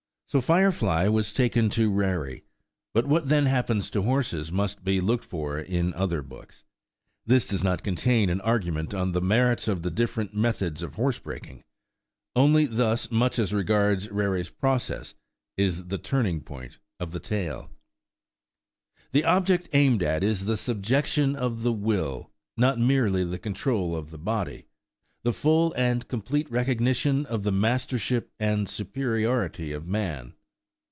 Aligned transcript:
So 0.27 0.39
Firefly 0.39 1.09
was 1.09 1.33
taken 1.33 1.69
to 1.71 1.91
Rarey; 1.91 2.45
but 2.93 3.05
what 3.05 3.27
then 3.27 3.47
happens 3.47 3.89
to 3.89 4.01
horses 4.03 4.49
must 4.49 4.81
be 4.81 5.01
looked 5.01 5.25
for 5.25 5.59
in 5.59 5.93
other 5.93 6.21
books. 6.21 6.63
This 7.25 7.49
does 7.49 7.65
not 7.65 7.83
contain 7.83 8.29
an 8.29 8.39
argument 8.39 8.93
on 8.93 9.11
the 9.11 9.19
merits 9.19 9.67
of 9.67 9.81
the 9.81 9.91
different 9.91 10.33
methods 10.33 10.83
of 10.83 10.95
horsebreaking; 10.95 11.65
only 12.33 12.65
thus 12.65 13.11
much 13.11 13.37
as 13.39 13.53
regards 13.53 14.09
Rarey's 14.09 14.49
process 14.49 15.15
is 15.57 15.87
the 15.89 15.97
turning 15.97 16.39
point 16.39 16.79
of 16.97 17.11
the 17.11 17.19
tale. 17.19 17.69
The 19.11 19.25
object 19.25 19.67
aimed 19.73 20.01
at 20.01 20.23
is 20.23 20.45
the 20.45 20.55
subjection 20.55 21.35
of 21.35 21.63
the 21.63 21.73
will, 21.73 22.31
not 22.55 22.79
merely 22.79 23.25
the 23.25 23.37
control 23.37 23.93
of 23.97 24.11
the 24.11 24.17
body,–the 24.17 25.33
full 25.33 25.71
and 25.73 26.07
complete 26.07 26.49
recognition 26.49 27.27
of 27.27 27.43
the 27.43 27.51
mastership 27.51 28.31
and 28.39 28.67
superiority 28.67 29.71
of 29.71 29.85
man. 29.85 30.33